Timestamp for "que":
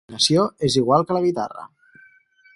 1.11-1.19